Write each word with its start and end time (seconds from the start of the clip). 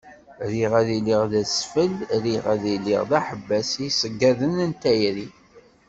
Riɣ 0.51 0.71
ad 0.79 0.89
iliɣ 0.97 1.21
d 1.31 1.33
asfel 1.41 1.93
riɣ 2.23 2.43
ad 2.53 2.63
iliɣ 2.75 3.01
d 3.09 3.11
aḥebbas 3.19 3.69
i 3.77 3.81
yiṣeggaden 3.83 4.53
n 4.69 4.71
tayri. 4.81 5.27